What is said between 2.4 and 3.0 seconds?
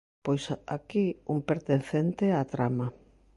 trama.